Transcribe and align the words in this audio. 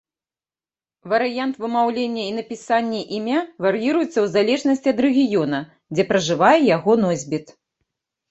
Варыянт 1.11 1.59
вымаўлення 1.65 2.23
і 2.29 2.31
напісанні 2.37 3.01
імя 3.17 3.39
вар'іруецца 3.65 4.07
ў 4.21 4.25
залежнасці 4.37 4.87
ад 4.95 4.99
рэгіёна, 5.07 5.59
дзе 5.95 6.03
пражывае 6.13 6.57
яго 6.75 6.91
носьбіт. 7.05 7.45